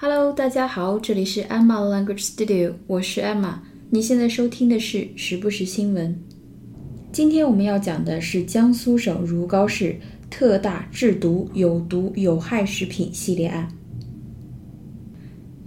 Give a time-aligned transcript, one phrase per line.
[0.00, 3.54] Hello，大家好，这里是 Emma Language Studio，我是 Emma。
[3.90, 6.16] 你现在收听的是时不时新闻。
[7.10, 9.98] 今天我们要讲的是江苏省如皋市
[10.30, 13.68] 特大制毒有毒有害食品系列案。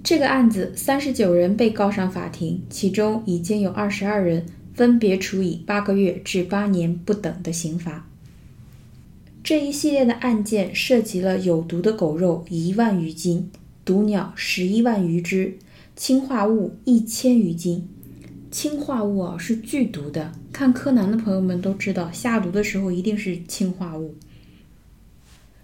[0.02, 8.08] 这个案子，三十九人被告上法庭，其中已经有二十二人分别处以八个月至八年不等的刑罚。
[9.44, 13.52] 这一系列的案件涉及了有毒的狗肉一万余斤。
[13.84, 15.58] 毒鸟十一万余只，
[15.96, 17.88] 氰化物一千余斤。
[18.52, 24.16] 氰化物啊是剧毒的，看柯南的朋友们都知道，下毒的时候一定是氰化物。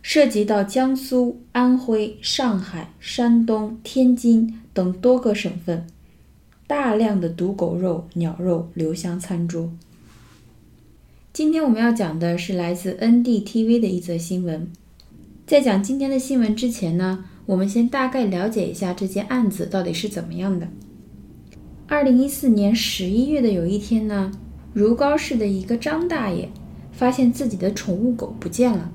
[0.02, 5.86] 涉及到江苏、安徽、上海、山东、天津等多个省份，
[6.66, 9.74] 大量的毒狗肉、鸟肉流向餐桌。
[11.34, 14.72] 今天我们要讲的是来自 NDTV 的一则新闻。
[15.46, 17.26] 在讲今天的新闻之前呢？
[17.48, 20.68] 我们先大概了解一下这件案子到底是怎么样的。
[21.88, 24.30] 二零一四年十一月的有一天呢，
[24.74, 26.50] 如皋市的一个张大爷
[26.92, 28.92] 发现自己的宠物狗不见了。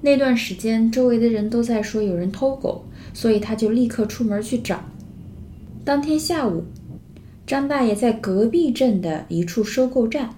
[0.00, 4.80] 那段时间，周围的人都在说有人偷狗，所以他就立刻出门去找。
[5.84, 6.62] 当天下午，
[7.44, 10.30] 张大爷在隔壁镇的一处收购站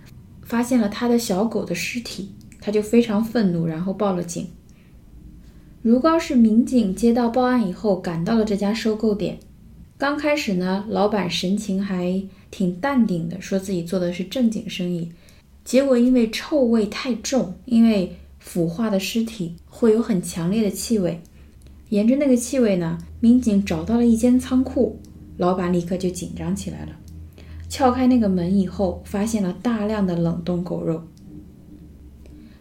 [0.43, 4.49] 发现了他的小狗的尸体，他就非常愤怒，然后报了警。
[5.83, 9.39] 如皋市民警接到报案以后，赶到了这家收购点。
[9.97, 15.11] 刚开始呢，老板神情还挺淡定的，说自己做的是正经生意。
[15.65, 21.23] 结果因为臭味太重，因为腐化的尸体会有很强烈的气味。
[21.89, 25.01] 沿着那个气味呢，民警找到了一间仓库，
[25.39, 26.93] 老板立刻就紧张起来了。
[27.71, 31.05] 撬开那个门以后，发现了大量的冷冻狗肉。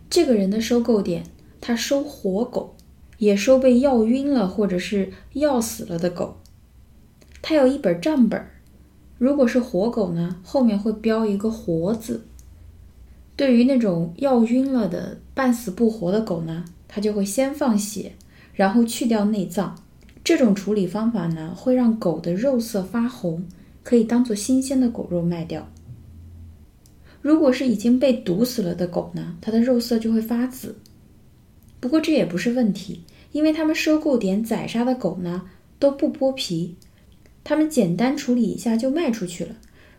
[0.10, 1.26] 这个人的收购点，
[1.60, 2.78] 他收活狗。
[3.20, 6.38] 也收被药晕了或者是药死了的狗，
[7.42, 8.44] 他有一本账本。
[9.18, 12.26] 如果是活狗呢，后面会标一个“活”字。
[13.36, 18.14] 对于那种药晕了的半死不活的狗呢，他就会先放血，
[18.54, 19.76] 然后去掉内脏。
[20.24, 23.46] 这种处理方法呢，会让狗的肉色发红，
[23.84, 25.68] 可以当做新鲜的狗肉卖掉。
[27.22, 30.78] 如果是已经被毒死了的狗呢，它的肉色就会发紫。
[31.82, 35.44] 不过这也不是问题，因为他们收购点宰杀的狗呢
[35.78, 36.76] 都不剥皮，
[37.44, 39.56] 他们简单处理一下就卖出去了。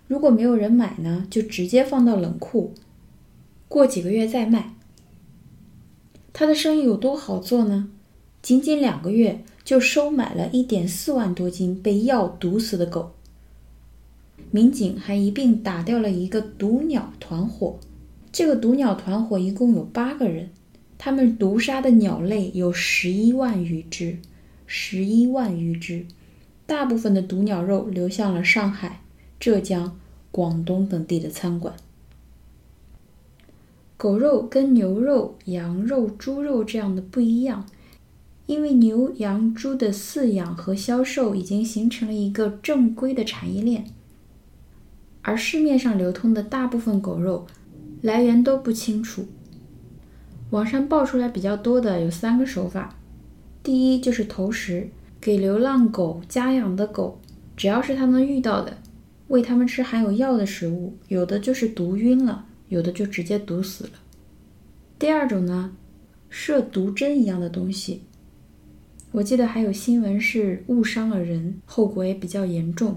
[0.06, 2.74] 如果没有人买呢，就直接放到冷库，
[3.69, 4.74] 过几个月再卖。
[6.32, 7.88] 他的生意有多好做呢？
[8.42, 13.12] 仅仅两个月就收买了一点四万多斤被药毒死的狗。
[14.50, 17.78] 民警还一并打掉了一个毒鸟团伙，
[18.32, 20.50] 这个毒鸟团伙一共有八个人。
[21.03, 24.19] 他们毒杀的鸟类有十一万余只，
[24.66, 26.05] 十一万余只，
[26.66, 29.00] 大部分的毒鸟肉流向了上海、
[29.41, 29.99] 浙江、
[30.31, 31.75] 广东等地的餐馆。
[33.97, 37.67] 狗肉跟牛肉、羊肉、猪肉这样的不一样，
[38.44, 43.87] 因为牛、羊、猪的饲养和销售已经形成了一个正规的产业链，
[45.22, 47.47] 而市面上流通的大部分狗肉
[48.03, 49.27] 来源都不清楚。
[50.50, 52.97] 网上爆出来比较多的有三个手法，
[53.62, 54.88] 第一就是投食，
[55.21, 57.21] 给流浪狗、家养的狗，
[57.56, 58.78] 只要是它能遇到的，
[59.28, 63.91] 喂它们吃含有药的食物，有的就是毒晕了，有的就直接毒死了。
[64.99, 65.72] 第二种呢，
[66.28, 68.03] 射毒针一样的东西，
[69.12, 72.94] 我记得还有新闻是误伤了人，后果也比较严重。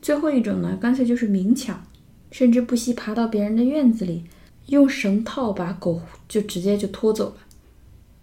[0.00, 1.82] 最后一种呢，干脆就是明抢，
[2.30, 4.22] 甚至不惜爬到别人的院子里。
[4.68, 7.34] 用绳套把狗就直接就拖走了，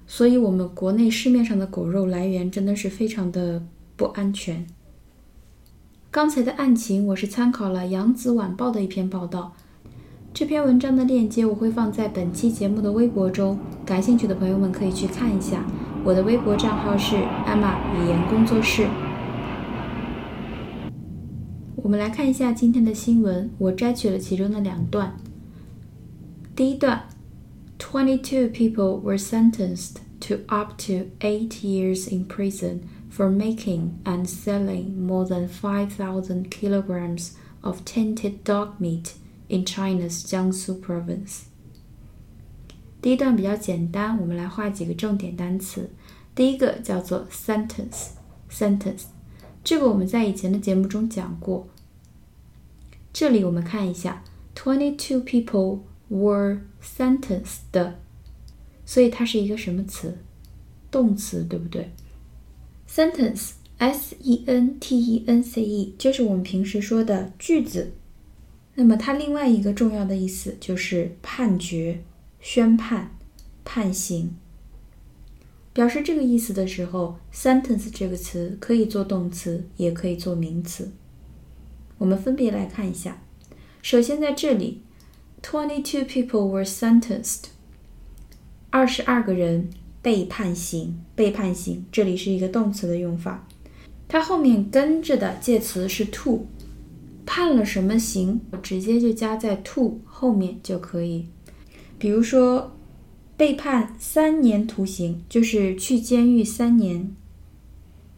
[0.06, 3.64] 所以，我们国内市面上的狗肉来源真的是非常的
[3.96, 4.68] 不安全。
[6.12, 9.54] 刚才的案情我是参考了《扬子晚报》的一篇报道，
[10.36, 15.66] 这篇文章的链接我会放在本期节目的微博中，感兴趣的朋友们可以去看一下。
[16.04, 17.16] 我的微博账号是
[17.48, 18.88] 艾玛语言工作室。
[21.78, 25.18] 我们来看一下今天的新闻，我摘取了其中的两段。
[26.55, 27.09] 第一段，
[27.79, 32.81] twenty-two people were sentenced to up to eight years in prison
[33.11, 39.13] for making and selling more than five thousand kilograms of tainted dog meat
[39.49, 41.45] in China's Jiangsu province。
[43.01, 45.91] 第一段比较简单，我们来画几个重点单词。
[46.35, 49.05] 第一个叫做 sentence，sentence，
[49.65, 51.67] 这个我们在以前的节目中讲过。
[53.13, 54.23] 这里我们看一下，
[54.55, 55.81] twenty-two people。
[56.10, 57.94] were sentenced，
[58.86, 60.18] 所以它是一个什么词？
[60.92, 61.92] 动词，对不对
[62.88, 67.92] Sentence，s e n t e n c e，就是我们平时说的句子。
[68.76, 72.04] 那么它另外一个重要的意思就是判决、
[72.40, 73.12] 宣判、
[73.64, 74.36] 判刑。
[75.74, 80.90] 表示这个意思的时候，sentence 这个词可以做动词，也可以做名词。
[81.98, 83.22] 我们分别来看一下。
[83.82, 84.82] 首先在这里
[85.46, 87.50] ，twenty-two people were sentenced，
[88.72, 89.70] 二十二个人
[90.02, 91.00] 被判刑。
[91.14, 93.48] 被判刑，这里是一个动词的用法，
[94.08, 96.48] 它后面跟着的介词是 to，
[97.26, 101.28] 判了什么刑，直接就加在 to 后面就可以。
[102.00, 102.72] 比如说。
[103.38, 107.14] 被判三年徒刑，就是去监狱三年。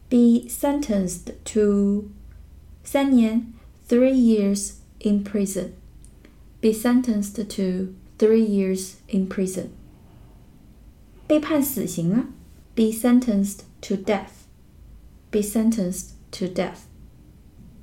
[0.10, 2.10] Be sentenced to
[2.84, 3.52] 三年
[3.90, 5.70] ，three years in prison.
[6.61, 9.67] Be sentenced to three years in prison.
[11.27, 12.27] 被判死刑了，
[12.75, 14.47] be sentenced to death.
[15.31, 16.83] Be sentenced to death.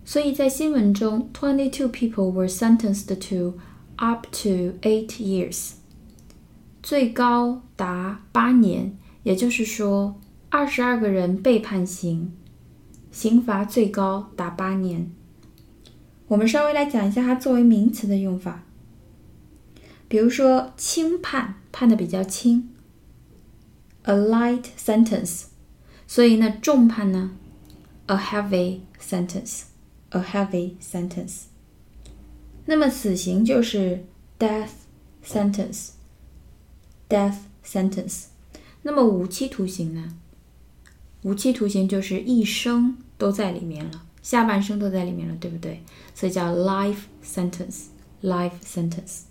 [0.05, 3.59] 所以在新闻中，twenty-two people were sentenced to
[3.97, 5.73] up to eight years.
[6.81, 10.19] 最高达八年，也就是说，
[10.49, 12.31] 二十二个人被判刑，
[13.11, 15.11] 刑罚最高达八年。
[16.27, 18.62] 我们稍微来讲一下它作为名词的用法。
[20.08, 22.70] 比如说，轻判，判的比较轻
[24.02, 25.44] ，a light sentence。
[26.06, 27.32] 所以呢，重判呢
[28.06, 31.44] ，a heavy sentence，a heavy sentence。
[32.66, 34.04] 那么死刑就是
[34.38, 34.70] death
[35.24, 35.90] sentence。
[37.08, 38.24] death sentence，
[38.82, 40.16] 那么无期徒刑呢？
[41.22, 45.82] 无期徒刑就是一生都在里面了，下半生都在里面了，对不对？
[46.14, 49.22] 所以叫 life sentence，life sentence。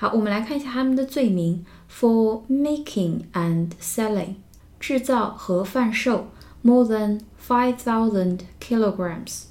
[0.00, 4.36] 好，我们来看一下他们的罪名：for making and selling，
[4.78, 6.28] 制造和贩售
[6.62, 9.42] more than five thousand kilograms，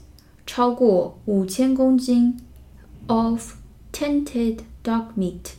[0.48, 2.40] 超过五千公斤
[3.06, 3.57] of
[3.94, 5.51] tainted dog meat。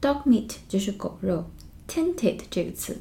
[0.00, 1.44] Dog meat 就是狗肉
[1.86, 3.00] ，tainted 这个词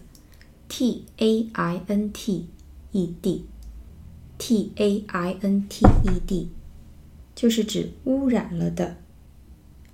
[0.69, 2.49] ，t a i n t
[2.91, 6.49] e d，t a i n t e d，
[7.33, 8.97] 就是指污染了的、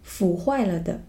[0.04, 1.04] 腐坏了的。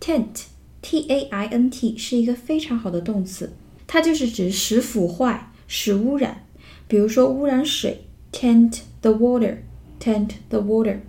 [0.00, 3.52] taint，t a i n t 是一个非常好的动词，
[3.86, 6.46] 它就是指使腐坏、使污染。
[6.86, 11.00] 比如说污染水，taint the water，taint the water。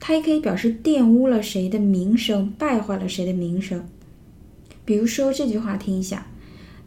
[0.00, 3.86] 它也可以表示玷污了谁的名声，败坏了谁的名声。
[4.84, 6.26] 比如说这句话，听一下：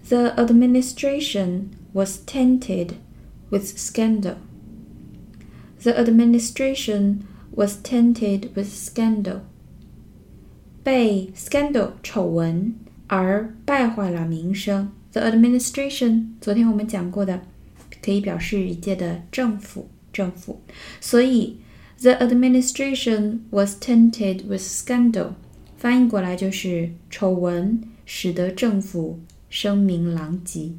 [0.07, 2.91] The administration was tainted
[3.49, 4.35] with scandal.
[5.81, 7.19] The administration
[7.51, 9.41] was tainted with scandal.
[10.84, 12.72] 被 scandal 丑闻
[13.08, 14.92] 而败坏了名声。
[15.10, 17.42] The administration，昨天我们讲过的，
[18.00, 20.60] 可以表示一届的政府，政府。
[21.00, 21.58] 所以。
[22.02, 25.34] The administration was tainted with scandal，
[25.78, 30.72] 翻译过来就是丑闻使得政府声名狼藉。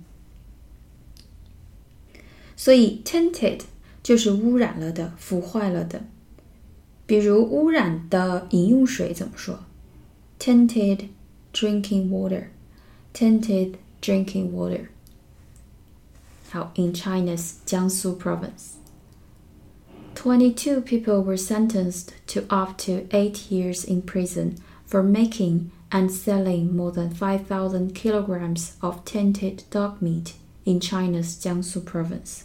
[2.56, 3.62] 所以 tainted
[4.04, 6.04] 就是污染了的、腐坏了的。
[7.08, 9.64] 比如污染的饮用水怎么说
[10.45, 11.09] ？tainted
[11.53, 14.89] drinking water，tainted drinking water。
[16.51, 25.71] 好，in China's Jiangsu province。22 people were sentenced to up to eight years in prison for making
[25.91, 32.45] and selling more than 5,000 kilograms of tainted dog meat in China's Jiangsu province.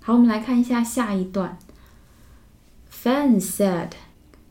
[0.00, 1.58] 好，我们来看一下下一段。
[2.90, 3.92] Fan said，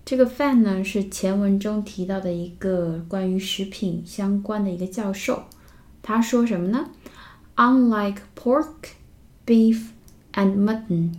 [0.05, 5.43] 这个 Fan 呢是前文中提到的一个关于食品相关的一个教授。
[6.01, 6.89] 他说什么呢？
[7.55, 8.91] Unlike pork,
[9.45, 9.87] beef,
[10.33, 11.15] and mutton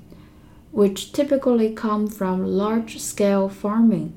[0.73, 4.11] which typically come from large scale farming.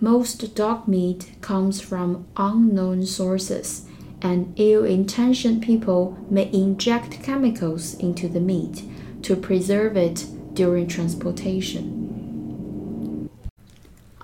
[0.00, 3.82] Most dog meat comes from unknown sources,
[4.20, 8.82] and ill intentioned people may inject chemicals into the meat
[9.22, 12.01] to preserve it during transportation.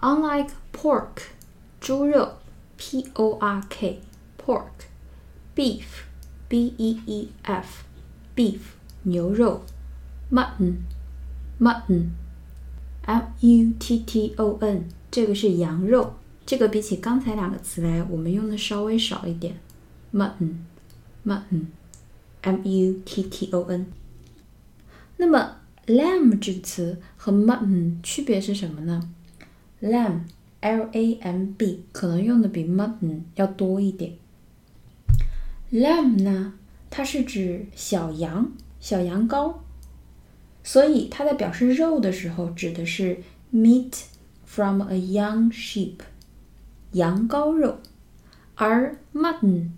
[0.01, 1.29] Unlike pork,
[1.81, 2.39] 猪肉
[2.77, 4.01] P O R K,
[4.37, 4.89] pork,
[5.55, 5.85] beef,
[6.49, 7.85] B E E F,
[8.37, 8.59] beef
[9.05, 9.65] 牛肉
[10.31, 10.79] mutton
[11.59, 19.59] mutton，m u t t o n，这个是羊肉，这个比起刚才两个词来，我们用的稍微少一点。
[20.13, 23.87] mutton，mutton，m u t t o n。
[25.17, 25.57] 那么
[25.87, 29.11] lamb 这个词和 mutton 区别是什么呢
[29.81, 34.15] ？lamb，l a m b，可能用的比 mutton 要多一点。
[35.71, 36.55] lamb 呢
[36.89, 39.55] 它是指小羊、小羊羔，
[40.63, 43.19] 所以它在表示肉的时候，指的是
[43.53, 44.03] meat
[44.45, 45.97] from a young sheep，
[46.93, 47.79] 羊羔肉，
[48.55, 49.71] 而 mutton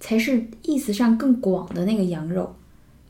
[0.00, 2.56] 才是意思上更广的那个羊肉，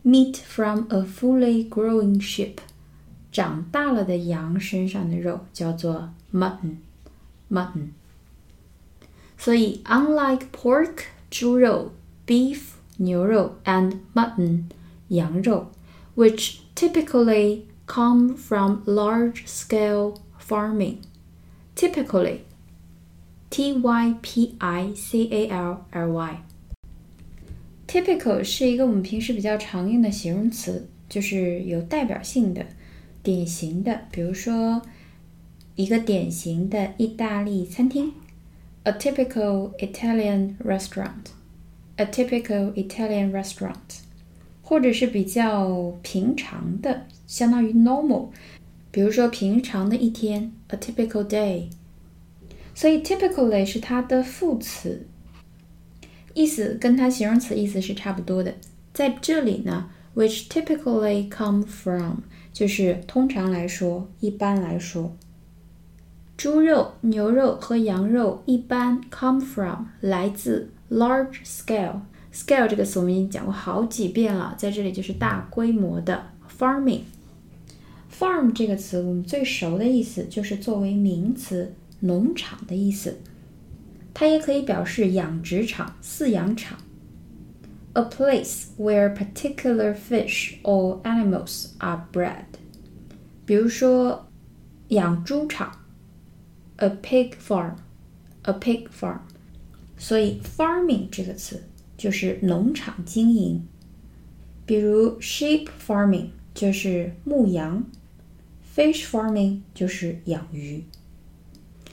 [0.04, 2.56] meat from a fully growing sheep，
[3.32, 7.88] 长大了的羊身上的肉叫做 mutton，mutton。
[9.36, 11.92] 所以，unlike pork 猪肉，
[12.26, 12.60] beef
[12.96, 14.64] 牛肉，and mutton
[15.08, 15.70] 羊肉，
[16.16, 20.96] which typically come from large-scale farming.
[21.76, 22.40] Typically,
[23.50, 26.42] T Y P I C A L L Y.
[27.86, 32.66] Typical 是一个我们平时比较常用的形容词，就是有代表性的、
[33.23, 34.01] 典型的。
[34.11, 34.83] 比如说，
[35.75, 38.13] 一个典型的意大利餐厅。
[38.85, 41.31] A typical Italian restaurant,
[41.95, 44.01] a typical Italian restaurant，
[44.61, 48.27] 或者是比较平常的，相当于 normal，
[48.91, 51.69] 比如说平常的一天，a typical day。
[52.75, 55.07] 所以 typically 是它的副词，
[56.33, 58.55] 意思跟它形容词意思是差不多的。
[58.93, 62.17] 在这里呢，which typically come from
[62.53, 65.13] 就是通常来说，一般来说。
[66.37, 72.01] 猪肉、牛肉和羊肉一般 come from 来自 large scale。
[72.33, 77.01] scale 这个词我们已经讲过好几遍了，在这里就是大规模的 farming。
[78.11, 83.19] farm 这个词我们最熟的意思就是作为名词农场的意思，
[84.13, 86.77] 它也可以表示养殖场、饲养场。
[87.94, 92.44] A place where particular fish or animals are bred。
[93.44, 94.28] 比如说
[94.88, 95.72] 养猪场。
[96.80, 97.74] A pig farm,
[98.42, 99.18] a pig farm，
[99.96, 101.64] 所以 farming 这个词
[101.96, 103.66] 就是农场经营。
[104.64, 107.84] 比如 sheep farming 就是牧羊，
[108.76, 110.84] fish farming 就是养鱼。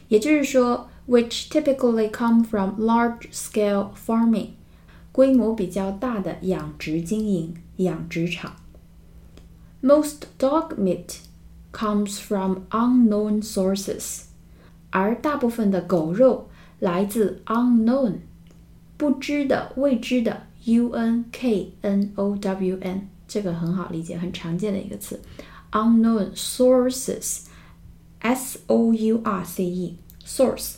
[0.07, 4.49] 也就是说，which typically come from large-scale farming，
[5.12, 8.56] 规模比较大的养殖经营、养殖场。
[9.82, 11.18] Most dog meat
[11.72, 14.24] comes from unknown sources。
[14.90, 16.48] 而大部分的狗肉
[16.80, 18.14] 来自 unknown，
[18.96, 25.20] 不知的、未知的 u n k n o w n，这个很好理解，很常见的一个词。
[25.70, 27.48] unknown sources，s
[28.66, 30.74] o u r c e，source，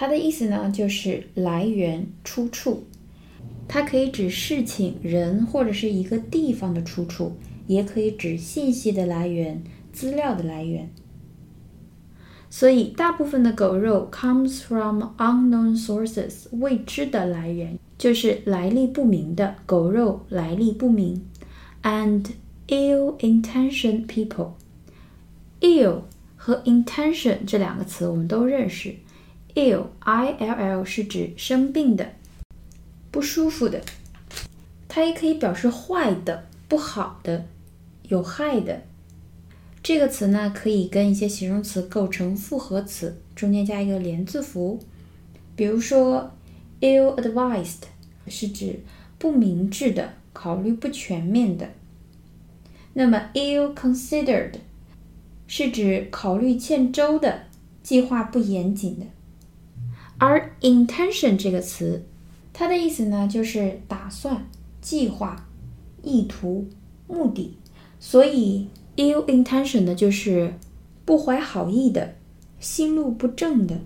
[0.00, 2.84] 它的意思呢就是来源、出处。
[3.66, 7.32] 它可以指事情、人或者是一个地方的出处，
[7.66, 9.60] 也可以指信息的来源、
[9.92, 10.88] 资料的来源。
[12.48, 21.26] 所以，大部分的狗肉 comes from unknown sources，未知的来源就是来历不明的狗肉，来历不明。
[21.82, 22.24] And
[22.68, 26.02] ill-intentioned people，ill
[26.36, 28.94] 和 intention 这两个词我们都认识。
[29.54, 32.12] Ill，i l l 是指生病的、
[33.10, 33.82] 不舒服的，
[34.88, 37.46] 它也可以表示坏的、不好的、
[38.08, 38.82] 有害的。
[39.82, 44.78] 这个词呢，可以跟一些形容词构成复合词，中间加一个连字符。
[45.56, 46.30] 比如说
[46.80, 47.84] ，ill-advised
[48.26, 48.80] 是指
[49.18, 51.70] 不明智的、考虑不全面的。
[52.92, 54.54] 那么，ill-considered
[55.46, 57.44] 是指考虑欠周的、
[57.82, 59.06] 计划不严谨的。
[60.18, 62.04] 而 intention 这个词，
[62.52, 64.48] 它的意思呢，就是打算、
[64.80, 65.48] 计划、
[66.02, 66.66] 意图、
[67.06, 67.56] 目的。
[67.98, 68.68] 所以。
[68.98, 70.54] ill intention 的就是
[71.04, 72.16] 不怀好意的，
[72.58, 73.78] 心路不正的，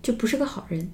[0.00, 0.88] 就不是个好人。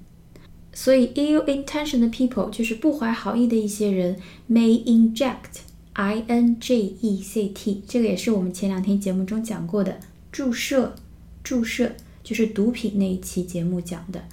[0.73, 4.17] 所以 ill intention 的 people 就是不怀好意的一些人
[4.49, 5.61] ，may inject
[5.93, 9.99] i n j e c t，这个也是我们前两天节目中讲过的，
[10.31, 10.95] 注射，
[11.43, 11.91] 注射
[12.23, 14.23] 就是毒品那一期节目讲的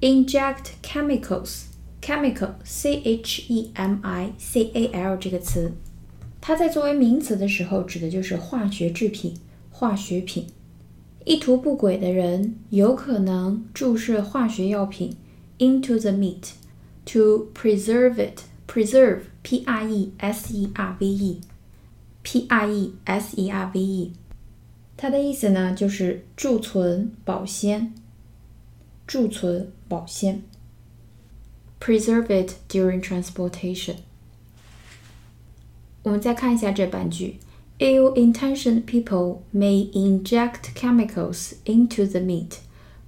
[0.00, 5.72] ，inject chemicals，chemical c h e m i c a l 这个词。
[6.40, 9.34] 它在作为名词的时候，指的就是化学制品、
[9.70, 10.46] 化学品。
[11.24, 15.16] 意图不轨的人有可能注射化学药品
[15.58, 16.52] into the meat
[17.04, 18.42] to preserve it.
[18.68, 21.40] Preserve, P-R-E-S-E-R-V-E,
[22.22, 24.12] P-R-E-S-E-R-V-E。
[24.97, 27.93] 它的意思呢，就是贮存、保鲜、
[29.07, 30.43] 贮存、保鲜。
[31.79, 33.95] Preserve it during transportation.
[36.03, 37.39] 我们再看一下这半句：
[37.79, 42.59] Ill-intentioned people may inject chemicals into the meat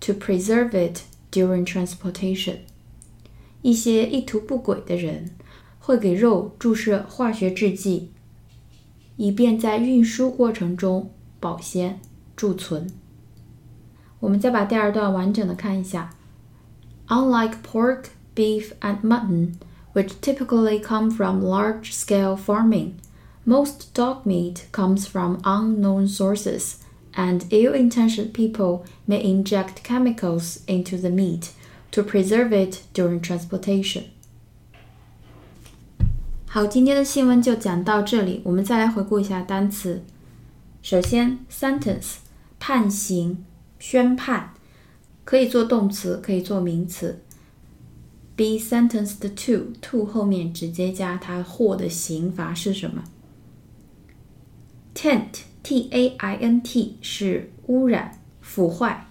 [0.02, 2.58] to preserve it during transportation。
[3.62, 5.32] 一些意图不轨的人
[5.80, 8.12] 会给肉注射化学制剂，
[9.18, 12.00] 以便在运输过程中 保鲜
[12.36, 12.88] 贮存。
[14.20, 16.10] 我们再把第二段完整的看一下。
[17.08, 19.56] Unlike pork, beef, and mutton,
[19.94, 22.94] which typically come from large-scale farming,
[23.46, 26.78] most dog meat comes from unknown sources,
[27.14, 31.52] and ill-intentioned people may inject chemicals into the meat
[31.92, 34.06] to preserve it during transportation.
[36.48, 38.42] 好，今天的新闻就讲到这里。
[38.46, 40.02] 我们再来回顾一下单词。
[40.83, 42.17] 首先，sentence
[42.59, 43.45] 判刑、
[43.79, 44.51] 宣判，
[45.25, 47.21] 可以做动词，可以做名词。
[48.37, 53.05] be sentenced to to 后面直接加他获的刑罚是什么
[54.95, 59.07] ？taint t a i n t 是污染、腐坏。